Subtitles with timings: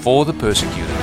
[0.00, 0.96] for the persecuted.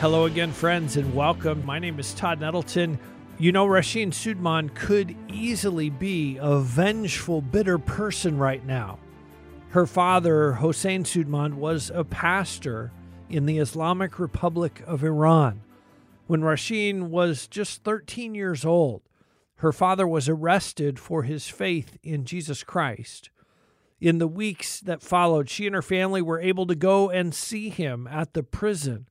[0.00, 1.64] Hello again, friends, and welcome.
[1.66, 2.98] My name is Todd Nettleton.
[3.38, 8.98] You know, Rasheen Soodman could easily be a vengeful, bitter person right now.
[9.70, 12.92] Her father, Hossein Soodman, was a pastor
[13.28, 15.62] in the Islamic Republic of Iran.
[16.26, 19.02] When Rasheen was just 13 years old,
[19.56, 23.30] her father was arrested for his faith in Jesus Christ.
[24.00, 27.68] In the weeks that followed, she and her family were able to go and see
[27.68, 29.08] him at the prison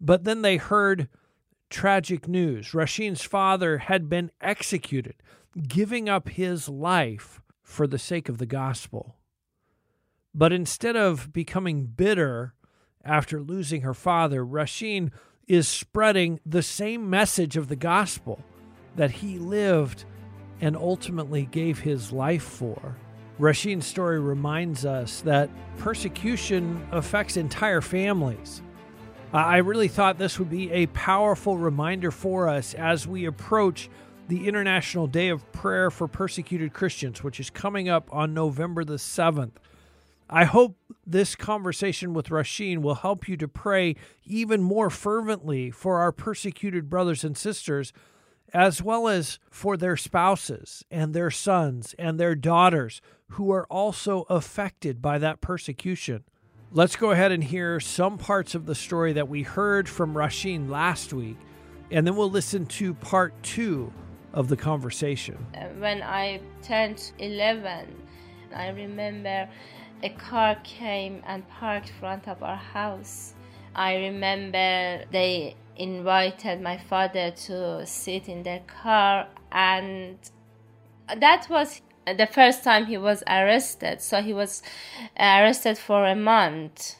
[0.00, 1.08] but then they heard
[1.70, 2.70] tragic news.
[2.72, 5.14] Rasheen's father had been executed,
[5.66, 9.16] giving up his life for the sake of the gospel.
[10.34, 12.54] But instead of becoming bitter
[13.04, 15.10] after losing her father, Rasheen
[15.48, 18.42] is spreading the same message of the gospel
[18.96, 20.04] that he lived
[20.60, 22.96] and ultimately gave his life for.
[23.38, 28.62] Rasheen's story reminds us that persecution affects entire families.
[29.32, 33.90] I really thought this would be a powerful reminder for us as we approach
[34.28, 38.94] the International Day of Prayer for Persecuted Christians, which is coming up on November the
[38.94, 39.52] 7th.
[40.30, 40.76] I hope
[41.06, 46.88] this conversation with Rasheen will help you to pray even more fervently for our persecuted
[46.88, 47.92] brothers and sisters,
[48.52, 54.22] as well as for their spouses and their sons and their daughters who are also
[54.28, 56.24] affected by that persecution.
[56.72, 60.68] Let's go ahead and hear some parts of the story that we heard from Rasheen
[60.68, 61.38] last week,
[61.90, 63.92] and then we'll listen to part two
[64.32, 65.38] of the conversation.
[65.54, 67.86] Uh, when I turned 11,
[68.54, 69.48] I remember
[70.02, 73.34] a car came and parked front of our house.
[73.74, 80.18] I remember they invited my father to sit in their car and
[81.14, 84.00] that was the first time he was arrested.
[84.00, 84.62] So he was
[85.18, 86.96] uh, arrested for a month.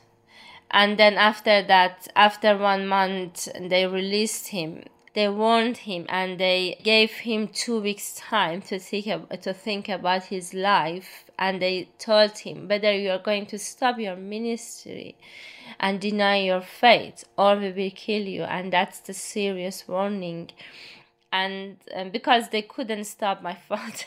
[0.70, 4.82] And then after that, after one month, they released him.
[5.16, 9.06] They warned him and they gave him two weeks time to think
[9.40, 11.24] to think about his life.
[11.38, 15.16] And they told him whether you are going to stop your ministry
[15.80, 18.42] and deny your faith or we will kill you.
[18.42, 20.50] And that's the serious warning
[21.32, 23.98] and um, because they couldn't stop my father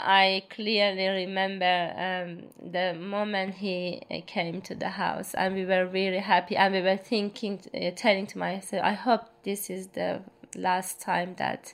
[0.00, 5.86] i clearly remember um, the moment he uh, came to the house and we were
[5.86, 10.20] really happy and we were thinking uh, telling to myself i hope this is the
[10.56, 11.72] last time that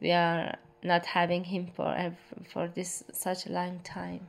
[0.00, 2.16] we are not having him for
[2.52, 4.26] for this such a long time.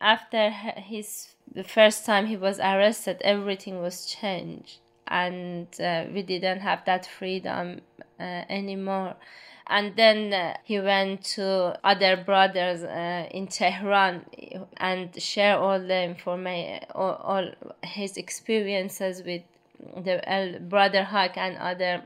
[0.00, 6.60] After his the first time he was arrested everything was changed and uh, we didn't
[6.60, 7.80] have that freedom
[8.18, 9.16] uh, anymore
[9.68, 14.24] and then uh, he went to other brothers uh, in Tehran
[14.76, 17.50] and share all the information, all, all,
[17.82, 19.42] his experiences with
[19.96, 22.04] the brother Haik and other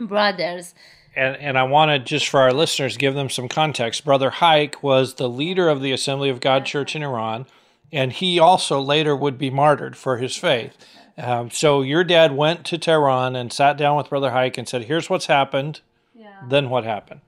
[0.00, 0.74] brothers.
[1.14, 4.04] And, and I want to just for our listeners give them some context.
[4.04, 7.44] Brother Haik was the leader of the Assembly of God Church in Iran,
[7.92, 10.74] and he also later would be martyred for his faith.
[11.18, 14.84] Um, so your dad went to Tehran and sat down with Brother Haik and said,
[14.84, 15.80] "Here's what's happened."
[16.14, 16.28] Yeah.
[16.48, 17.20] Then what happened?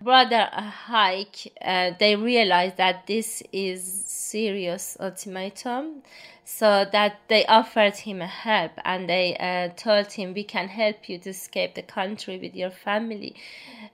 [0.00, 0.48] Brother
[0.88, 6.02] Haik, uh, they realized that this is serious ultimatum,
[6.44, 11.18] so that they offered him help and they uh, told him, "We can help you
[11.18, 13.34] to escape the country with your family."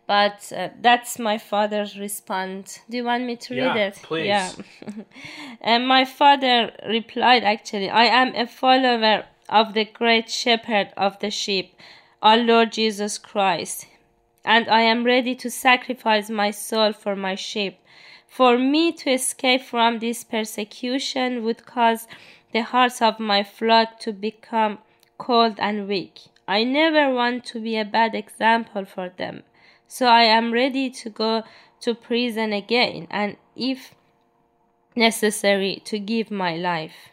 [0.06, 2.80] But uh, that's my father's response.
[2.90, 3.94] Do you want me to yeah, read it?
[4.02, 4.26] Please.
[4.26, 4.52] Yeah.
[5.60, 11.30] and my father replied, actually, I am a follower of the great shepherd of the
[11.30, 11.76] sheep,
[12.22, 13.86] our Lord Jesus Christ,
[14.44, 17.78] and I am ready to sacrifice my soul for my sheep.
[18.26, 22.06] For me to escape from this persecution would cause
[22.52, 24.78] the hearts of my flock to become
[25.18, 26.20] cold and weak.
[26.48, 29.44] I never want to be a bad example for them.
[29.86, 31.44] So I am ready to go
[31.80, 33.94] to prison again and if
[34.96, 37.10] necessary to give my life.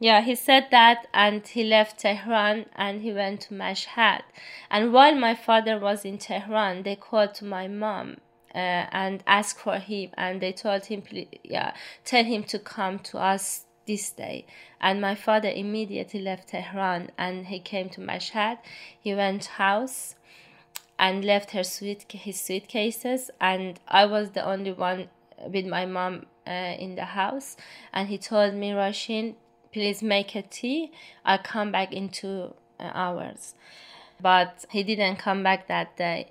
[0.00, 4.22] Yeah, he said that and he left Tehran and he went to Mashhad.
[4.70, 8.18] And while my father was in Tehran, they called to my mom
[8.54, 11.02] uh, and asked for him and they told him,
[11.42, 11.74] yeah,
[12.04, 14.46] tell him to come to us this day.
[14.80, 18.58] And my father immediately left Tehran and he came to Mashhad.
[19.00, 20.14] He went house
[20.98, 25.08] and left her suit his suitcases and I was the only one
[25.46, 27.56] with my mom uh, in the house
[27.92, 29.34] and he told me Rashin
[29.72, 30.90] please make a tea
[31.24, 33.54] I'll come back in two uh, hours
[34.20, 36.30] but he didn't come back that day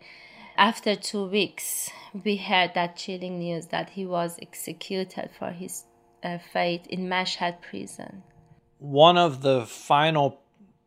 [0.58, 1.90] after two weeks
[2.26, 5.86] we heard that chilling news that he was executed for his
[6.24, 8.24] uh, fate in Mashhad prison
[8.80, 10.40] one of the final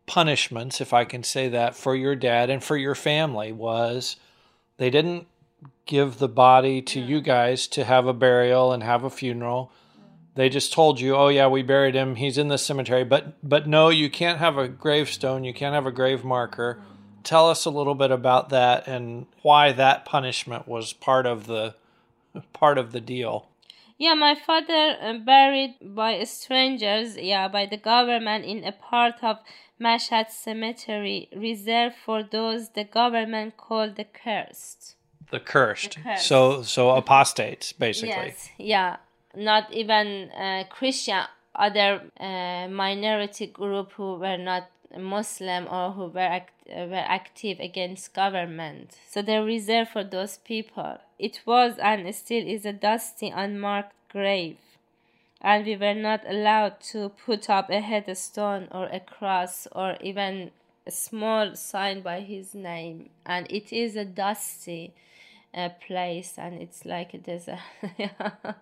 [0.06, 4.16] punishments, if I can say that, for your dad and for your family was
[4.76, 5.26] they didn't
[5.86, 9.72] give the body to you guys to have a burial and have a funeral.
[10.34, 12.14] They just told you, "Oh yeah, we buried him.
[12.14, 15.44] He's in the cemetery." But but no, you can't have a gravestone.
[15.44, 16.80] You can't have a grave marker.
[17.22, 21.74] Tell us a little bit about that and why that punishment was part of the
[22.52, 23.49] part of the deal.
[24.00, 29.40] Yeah, my father uh, buried by strangers, yeah, by the government in a part of
[29.78, 34.96] Mashhad Cemetery reserved for those the government called the cursed.
[35.30, 35.96] The cursed.
[35.96, 36.26] The cursed.
[36.26, 38.08] So so apostates basically.
[38.08, 38.48] Yes.
[38.56, 38.96] Yeah.
[39.36, 41.24] Not even uh, Christian.
[41.54, 48.14] Other uh, minority group who were not Muslim or who were act- were active against
[48.14, 48.98] government.
[49.08, 50.98] So they reserved for those people.
[51.18, 54.56] It was and still is a dusty, unmarked grave
[55.40, 60.50] and we were not allowed to put up a headstone or a cross or even
[60.86, 64.92] a small sign by his name and it is a dusty
[65.54, 67.58] uh, place and it's like a desert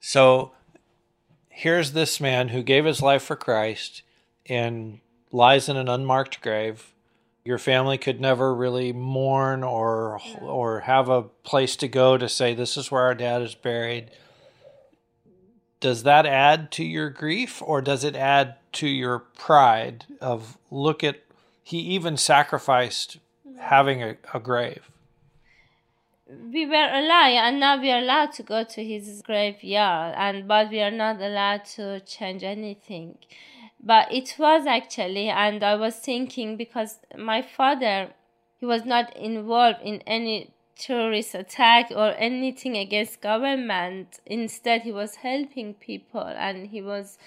[0.00, 0.52] so
[1.48, 4.02] here's this man who gave his life for christ
[4.50, 5.00] and
[5.32, 6.92] lies in an unmarked grave.
[7.44, 12.54] Your family could never really mourn or or have a place to go to say
[12.54, 14.10] this is where our dad is buried.
[15.80, 21.02] Does that add to your grief or does it add to your pride of look
[21.02, 21.22] at
[21.62, 23.18] he even sacrificed
[23.58, 24.90] having a, a grave.
[26.28, 30.70] We were allowed and now we are allowed to go to his graveyard and but
[30.70, 33.18] we are not allowed to change anything
[33.82, 38.10] but it was actually and i was thinking because my father
[38.58, 44.20] he was not involved in any terrorist attack or anything against government.
[44.26, 47.18] Instead, he was helping people, and he was.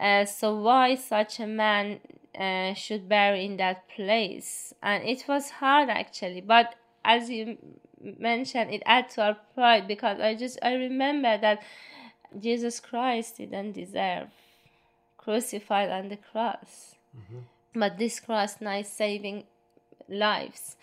[0.00, 2.00] Uh, so why such a man
[2.38, 4.72] uh, should bury in that place?
[4.82, 6.74] And it was hard actually, but
[7.04, 7.58] as you
[8.00, 11.62] mentioned, it adds to our pride because I just I remember that
[12.38, 14.28] Jesus Christ didn't deserve
[15.22, 16.94] crucified on the cross.
[17.16, 17.78] Mm-hmm.
[17.78, 19.44] But this cross now is saving
[20.08, 20.76] lives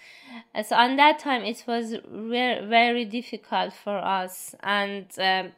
[0.56, 5.52] uh, so on that time it was very very difficult for us and um,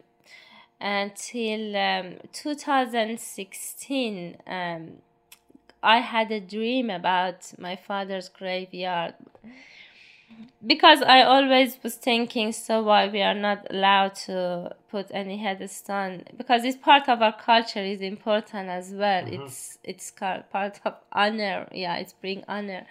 [0.80, 4.92] until um, 2016 um,
[5.84, 9.14] i had a dream about my father's graveyard
[10.66, 16.24] because I always was thinking, so why we are not allowed to put any headstone?
[16.38, 19.24] Because it's part of our culture, is important as well.
[19.24, 19.44] Mm-hmm.
[19.44, 21.68] It's it's part of honor.
[21.72, 22.86] Yeah, it's bring honor,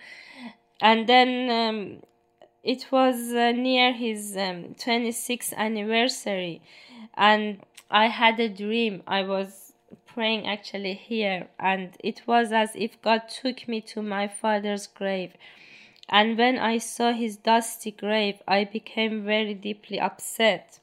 [0.81, 2.03] and then um,
[2.65, 6.63] it was uh, near his um, 26th anniversary,
[7.15, 7.61] and
[7.91, 9.03] I had a dream.
[9.07, 9.73] I was
[10.07, 15.35] praying actually here, and it was as if God took me to my father's grave
[16.11, 20.81] and when I saw his dusty grave, I became very deeply upset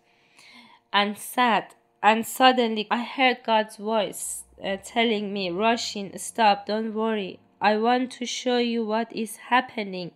[0.93, 1.75] and sad.
[2.01, 7.39] And suddenly I heard God's voice uh, telling me, Rashin, stop, don't worry.
[7.60, 10.12] I want to show you what is happening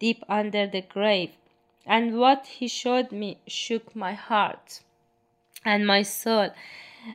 [0.00, 1.30] deep under the grave.
[1.86, 4.80] And what he showed me shook my heart
[5.64, 6.50] and my soul.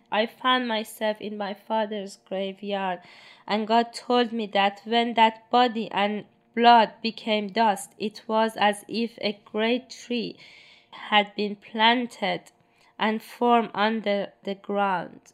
[0.09, 3.01] I found myself in my father's graveyard,
[3.45, 7.93] and God told me that when that body and blood became dust.
[7.97, 10.37] It was as if a great tree
[10.91, 12.51] had been planted
[12.99, 15.33] and formed under the ground.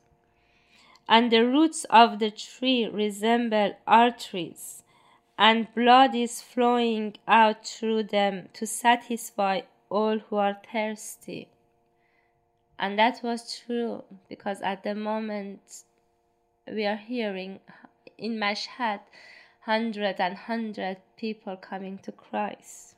[1.08, 4.84] And the roots of the tree resemble arteries,
[5.38, 11.50] and blood is flowing out through them to satisfy all who are thirsty.
[12.78, 15.84] And that was true because at the moment
[16.68, 17.60] we are hearing
[18.18, 19.02] in Mashhad,
[19.70, 22.96] hundred and hundred people coming to Christ.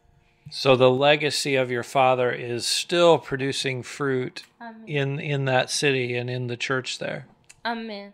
[0.50, 4.88] So the legacy of your father is still producing fruit Amen.
[4.88, 7.26] in in that city and in the church there.
[7.66, 8.14] Amen.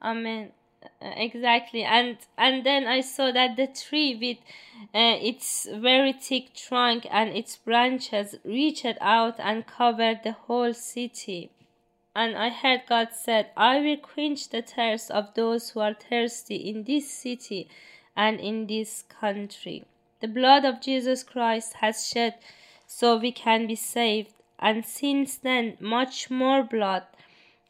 [0.00, 0.52] Amen.
[1.00, 4.40] Uh, exactly and and then i saw that the tree with
[5.02, 11.50] uh, its very thick trunk and its branches reached out and covered the whole city
[12.14, 16.56] and I heard God said, I will quench the thirst of those who are thirsty
[16.56, 17.68] in this city
[18.16, 19.84] and in this country.
[20.20, 22.34] The blood of Jesus Christ has shed
[22.86, 27.02] so we can be saved, and since then, much more blood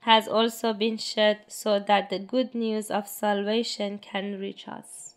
[0.01, 5.15] has also been shed so that the good news of salvation can reach us.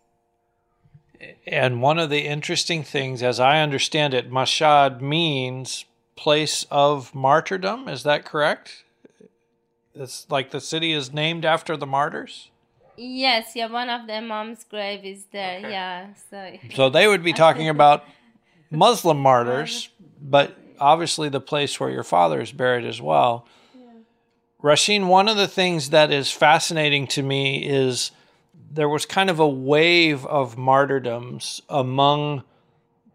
[1.46, 7.90] And one of the interesting things, as I understand it, Mashhad means place of martyrdom.
[7.90, 8.84] Is that correct?
[10.00, 12.52] It's like the city is named after the martyrs?
[12.98, 15.60] Yes, yeah, one of the imam's grave is there.
[15.60, 15.72] Okay.
[15.72, 18.04] Yeah, so so they would be talking about
[18.72, 19.90] Muslim martyrs,
[20.22, 23.48] but obviously the place where your father is buried as well.
[23.76, 23.84] Yeah.
[24.64, 28.12] Rasheen, one of the things that is fascinating to me is
[28.72, 32.44] there was kind of a wave of martyrdoms among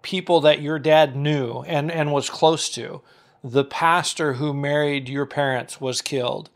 [0.02, 3.00] people that your dad knew and, and was close to.
[3.44, 6.50] The pastor who married your parents was killed.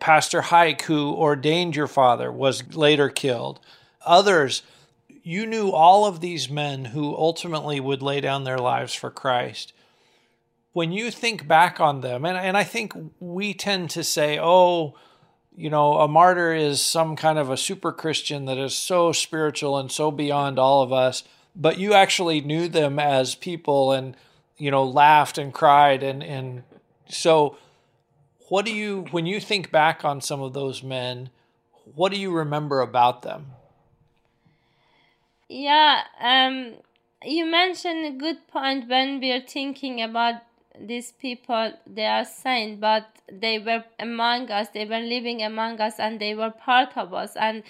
[0.00, 3.60] Pastor Haik, who ordained your father, was later killed.
[4.04, 4.62] Others,
[5.22, 9.72] you knew all of these men who ultimately would lay down their lives for Christ.
[10.72, 14.94] When you think back on them, and, and I think we tend to say, oh,
[15.56, 19.78] you know, a martyr is some kind of a super Christian that is so spiritual
[19.78, 21.22] and so beyond all of us,
[21.54, 24.16] but you actually knew them as people and,
[24.58, 26.02] you know, laughed and cried.
[26.02, 26.64] And, and
[27.08, 27.56] so
[28.48, 31.30] what do you when you think back on some of those men
[31.94, 33.52] what do you remember about them?
[35.48, 36.74] Yeah um,
[37.22, 40.36] you mentioned a good point when we are thinking about
[40.78, 45.94] these people they are saints but they were among us they were living among us
[45.98, 47.62] and they were part of us and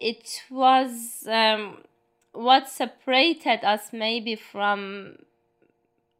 [0.00, 1.78] it was um,
[2.32, 5.16] what separated us maybe from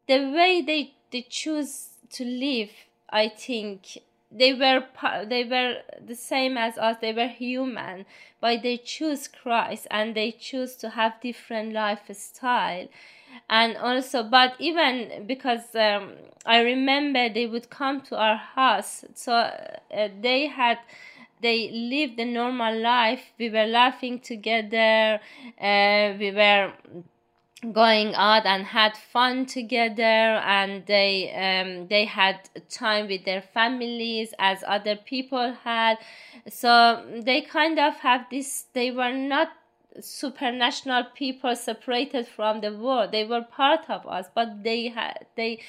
[0.07, 2.71] the way they they choose to live
[3.15, 3.97] I think
[4.31, 4.83] they were
[5.25, 6.97] they were the same as us.
[7.01, 8.05] They were human
[8.41, 12.87] but they choose christ and they choose to have different lifestyle.
[13.49, 16.13] And also but even because um,
[16.45, 19.05] i remember they would come to our house.
[19.15, 20.79] So uh, they had
[21.41, 23.23] they lived a normal life.
[23.39, 25.19] We were laughing together
[25.61, 26.73] uh, we were
[27.73, 34.33] going out and had fun together and they um, they had time with their families
[34.39, 35.97] as other people had.
[36.49, 39.49] So they kind of have this they were not
[39.99, 43.11] supranational people separated from the world.
[43.11, 45.61] They were part of us but they had they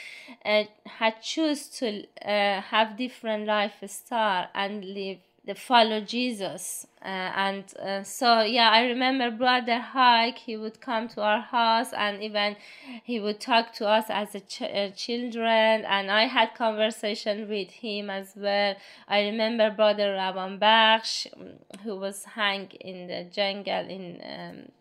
[0.45, 6.87] uh, had choose to uh, have different lifestyle and live they follow Jesus.
[7.01, 11.93] Uh, and uh, so, yeah, I remember Brother Haik, he would come to our house
[11.93, 12.57] and even
[13.05, 15.85] he would talk to us as a ch- uh, children.
[15.85, 18.75] And I had conversation with him as well.
[19.07, 21.29] I remember Brother Ravan Bakhsh,
[21.85, 24.73] who was hanged in the jungle in, um,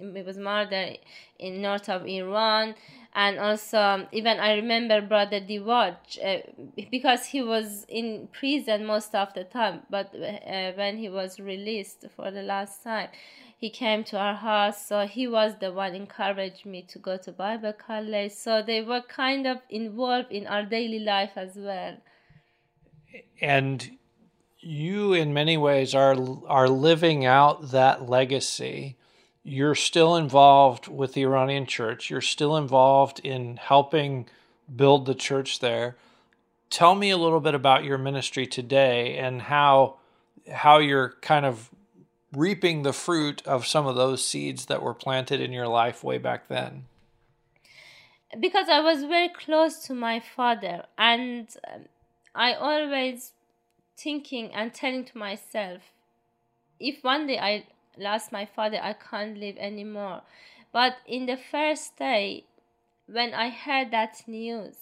[0.00, 0.98] it was murdered
[1.38, 2.74] in north of Iran
[3.14, 9.34] and also even I remember Brother Dibaj uh, because he was in prison most of
[9.34, 13.08] the time, but uh, when he was released for the last time,
[13.58, 14.86] he came to our house.
[14.86, 18.32] So he was the one encouraged me to go to Bible college.
[18.32, 21.96] So they were kind of involved in our daily life as well.
[23.40, 23.98] And
[24.60, 26.16] you, in many ways, are
[26.46, 28.96] are living out that legacy
[29.42, 32.10] you're still involved with the Iranian church.
[32.10, 34.26] You're still involved in helping
[34.74, 35.96] build the church there.
[36.68, 39.96] Tell me a little bit about your ministry today and how
[40.52, 41.70] how you're kind of
[42.32, 46.18] reaping the fruit of some of those seeds that were planted in your life way
[46.18, 46.84] back then.
[48.38, 51.86] Because I was very close to my father and um,
[52.34, 53.32] I always
[53.96, 55.82] thinking and telling to myself
[56.78, 57.64] if one day I
[57.98, 60.22] lost my father, I can't live anymore.
[60.72, 62.44] But in the first day,
[63.06, 64.76] when I heard that news,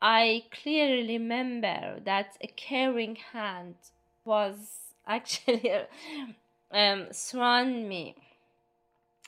[0.00, 3.74] I clearly remember that a caring hand
[4.24, 5.72] was actually
[6.70, 8.16] um, surround me.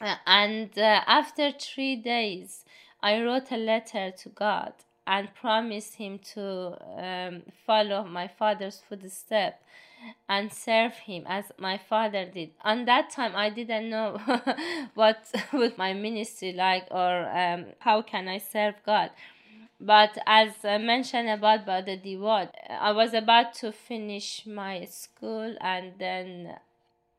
[0.01, 2.65] Uh, and uh, after three days,
[3.03, 4.73] I wrote a letter to God
[5.07, 9.63] and promised Him to um, follow my father's footsteps
[10.29, 12.51] and serve him as my father did.
[12.63, 14.19] On that time, I didn't know
[14.95, 19.11] what would my ministry like or um, how can I serve God.
[19.81, 25.57] But as I mentioned about the Dibaj, uh, I was about to finish my school
[25.61, 26.57] and then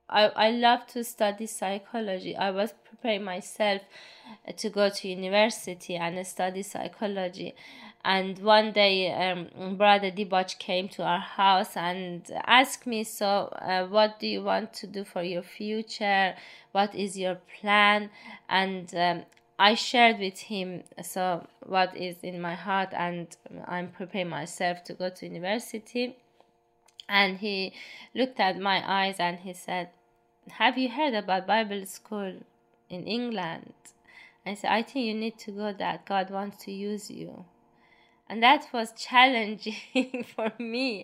[0.08, 2.36] I, I love to study psychology.
[2.36, 3.82] I was preparing myself
[4.48, 7.56] uh, to go to university and study psychology
[8.04, 13.86] And one day, um, Brother Dibaj came to our house and asked me, So, uh,
[13.86, 16.36] what do you want to do for your future?
[16.72, 18.10] What is your plan?
[18.50, 19.26] And um,
[19.60, 23.28] I shared with him so what is in my heart, and
[23.66, 26.18] I'm preparing myself to go to university.
[27.08, 27.74] And he
[28.16, 29.90] looked at my eyes and he said,
[30.54, 32.34] "Have you heard about Bible school
[32.90, 33.74] in England?"
[34.44, 35.72] I said, "I think you need to go.
[35.74, 37.46] That God wants to use you."
[38.32, 41.04] And that was challenging for me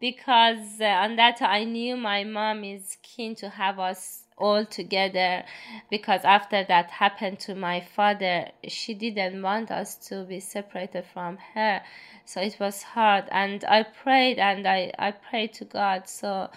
[0.00, 5.42] because uh, on that I knew my mom is keen to have us all together
[5.90, 11.36] because after that happened to my father she didn't want us to be separated from
[11.54, 11.82] her.
[12.24, 13.24] So it was hard.
[13.32, 16.08] And i prayed and i i prayed to god.
[16.08, 16.50] So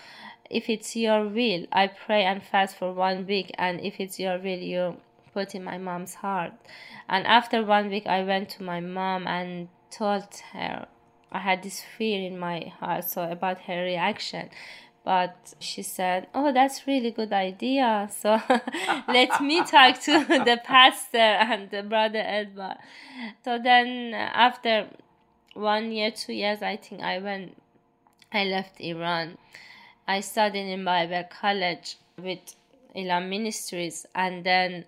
[0.51, 3.49] if it's your will i pray and fast for one week.
[3.57, 4.97] And if it's your will you
[5.33, 6.53] put in my mom's heart.
[7.07, 10.87] And after one week i went to my mom and told her
[11.31, 14.49] i had this fear in my heart so about her reaction.
[15.05, 18.41] But she said oh that's really good idea so
[19.07, 22.77] let me talk to the pastor and the brother edward.
[23.43, 24.87] So then uh, after
[25.53, 27.57] one year two years i think i went
[28.31, 29.37] i left iran.
[30.07, 32.55] I studied in bible college with
[32.95, 34.85] Elam Ministries and then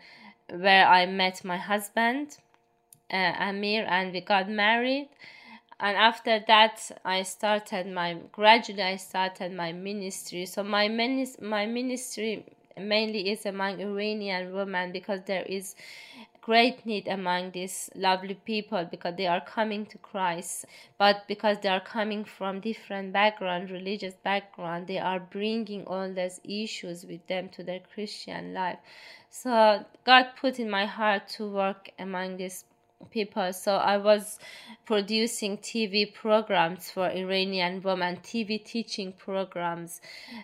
[0.50, 2.38] where I met my husband
[3.12, 5.10] uh, Amir and we got married.
[5.80, 10.46] And after that i started my gradually i started my ministry.
[10.46, 12.46] So my minis- my ministry
[12.78, 15.76] mainly is among iranian women because there is
[16.42, 20.66] great need among these lovely people because they are coming to christ.
[20.98, 26.40] But because they are coming from different background religious background they are bringing all those
[26.44, 28.80] issues with them to their christian life.
[29.30, 32.66] So god put in my heart to work among these
[33.10, 33.54] people.
[33.54, 34.40] So I was
[34.86, 40.02] producing TV programs for Iranian women, TV teaching programs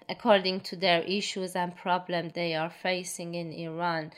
[0.10, 4.12] according to their issues and problems they are facing in Iran.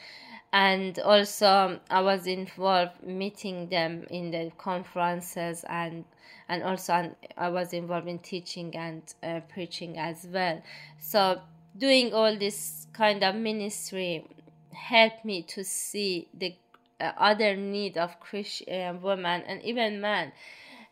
[0.51, 6.05] And also, I was involved meeting them in the conferences and
[6.47, 10.61] and also I was involved in teaching and uh, preaching as well.
[10.99, 11.41] So
[11.77, 14.25] doing all this kind of ministry
[14.73, 16.55] helped me to see the
[16.99, 20.31] other need of Christian women and even men.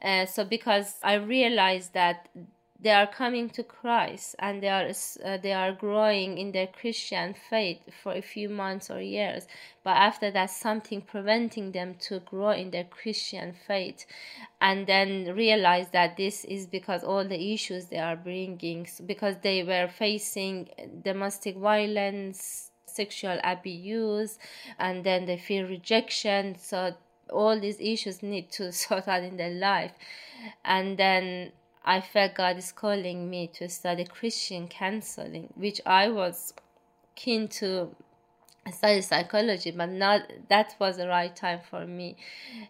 [0.02, 2.30] Uh, so because I realized that
[2.80, 4.91] they are coming to Christ and they are
[5.26, 9.48] uh, they are growing in their Christian faith for a few months or years,
[9.84, 14.06] but after that something preventing them to grow in their Christian faith,
[14.62, 19.63] and then realize that this is because all the issues they are bringing because they
[19.63, 20.70] were facing
[21.04, 24.38] domestic violence sexual abuse
[24.78, 26.56] and then they feel rejection.
[26.58, 26.96] So
[27.30, 29.94] all these issues need to sort out in their life.
[30.66, 31.52] And then
[31.88, 36.54] i felt god is calling me to study christian counseling which i was
[37.16, 37.90] keen to
[38.67, 42.17] I studied psychology, but not that was the right time for me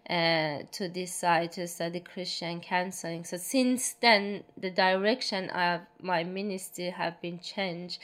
[0.07, 3.23] uh, to decide to study Christian counseling.
[3.23, 7.97] So since then, the direction of my ministry have been changed,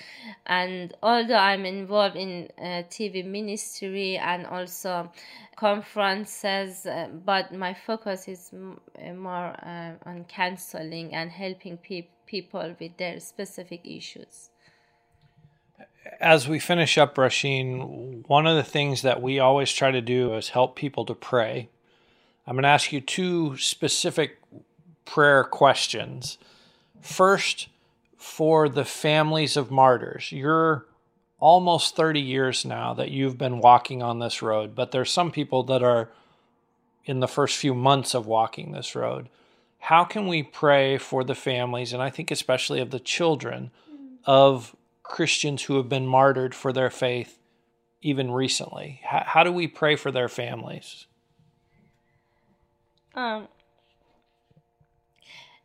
[0.47, 5.12] and although I'm involved in uh, TV ministry and also
[5.56, 12.75] conferences, uh, but my focus is uh, more uh, on counseling and helping pe- people
[12.79, 14.49] with their specific issues
[16.19, 20.36] as we finish up, Rasheen, one of the things that we always try to do
[20.36, 21.69] is help people to pray.
[22.46, 24.39] I'm going to ask you two specific
[25.06, 26.38] prayer questions.
[27.02, 27.67] First,
[28.24, 30.32] for the families of martyrs.
[30.32, 30.86] You're
[31.41, 35.62] almost 30 years now that you've been walking on this road, but there's some people
[35.63, 36.10] that are
[37.04, 39.28] in the first few months of walking this road.
[39.78, 43.72] How can we pray for the families, and I think especially of the children,
[44.24, 44.74] of
[45.13, 47.38] Christians who have been martyred for their faith
[48.02, 48.99] even recently?
[49.04, 51.06] How, how do we pray for their families?
[53.13, 53.47] Um,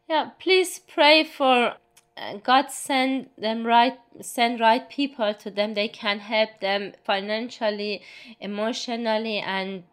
[0.06, 1.76] yeah, please pray for
[2.18, 8.02] uh, God send them right send right people to them they can help them financially
[8.40, 9.84] emotionally and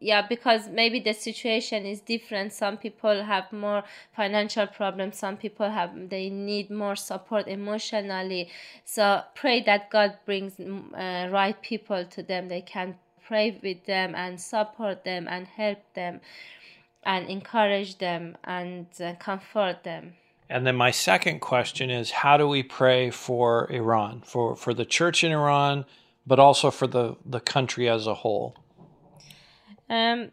[0.00, 2.52] yeah because maybe the situation is different.
[2.52, 3.84] Some people have more
[4.16, 5.18] financial problems.
[5.18, 8.48] Some people have they need more support emotionally.
[8.84, 12.48] So pray that god brings uh, right people to them.
[12.48, 16.20] They can pray with them and support them and help them
[17.04, 20.14] and encourage them and uh, comfort them.
[20.48, 24.22] And then my second question is how do we pray for iran?
[24.24, 25.84] For for the church in iran
[26.26, 28.56] but also for the the country as a whole
[29.90, 30.30] um,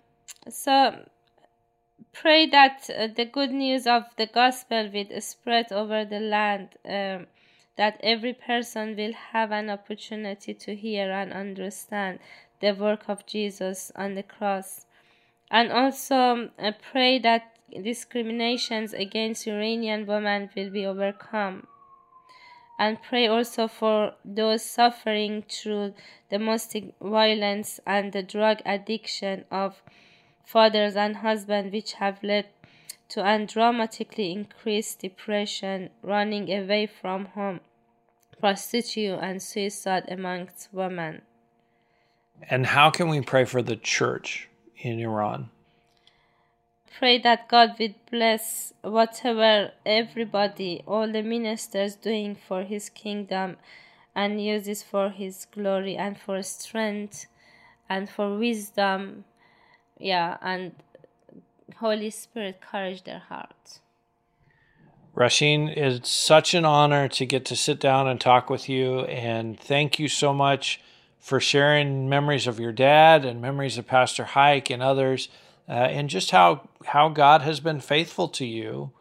[0.49, 1.03] so
[2.13, 7.25] pray that uh, the good news of the gospel will spread over the land, um,
[7.75, 12.19] that every person will have an opportunity to hear and understand
[12.59, 14.85] the work of Jesus on the cross.
[15.49, 21.67] And also uh, pray that discriminations against Iranian women will be overcome.
[22.79, 25.93] And pray also for those suffering through
[26.29, 29.81] domestic violence and the drug addiction of
[30.45, 32.45] fathers and husbands, which have led
[33.09, 37.61] to undramatically increased depression, running away from home,
[38.39, 41.21] prostitution, and suicide amongst women.
[42.49, 45.49] And how can we pray for the church in Iran?
[46.97, 53.57] Pray that God will bless whatever everybody, all the ministers doing for His kingdom
[54.15, 57.27] and use this for His glory and for strength
[57.89, 59.25] and for wisdom.
[59.99, 60.73] Yeah, and
[61.79, 63.81] Holy Spirit, courage their hearts.
[65.15, 68.99] Rasheen, it's such an honor to get to sit down and talk with you.
[69.01, 70.79] And thank you so much
[71.19, 75.27] for sharing memories of your dad and memories of Pastor Haik and others,
[75.67, 78.91] uh, and just how, how God has been faithful to you,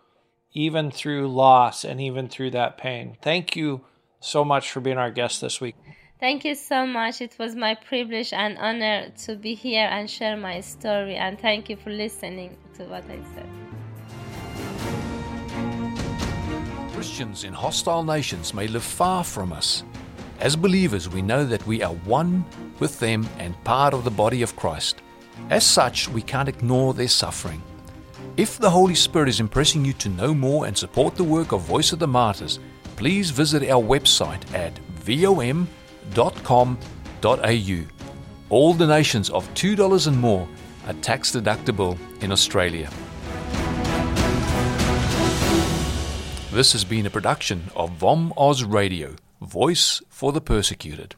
[0.53, 3.17] even through loss and even through that pain.
[3.23, 3.83] Thank you
[4.21, 5.77] so much for being our guest this week.
[6.19, 7.21] Thank you so much.
[7.21, 11.17] It was my privilege and honor to be here and share my story.
[11.17, 13.49] And thank you for listening to what I said.
[16.95, 19.85] Christians in hostile nations may live far from us
[20.39, 22.45] as believers, we know that we are one
[22.79, 25.01] with them and part of the body of Christ.
[25.49, 27.63] As such, we can't ignore their suffering.
[28.37, 31.61] If the Holy Spirit is impressing you to know more and support the work of
[31.63, 32.59] Voice of the Martyrs,
[32.97, 35.67] please visit our website at vom.com.au.
[38.49, 40.49] All donations of $2 and more
[40.89, 42.91] are tax deductible in Australia.
[46.51, 51.15] This has been a production of VOM Oz Radio voice for the persecuted.